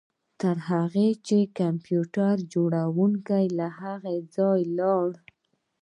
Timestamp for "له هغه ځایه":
3.59-4.67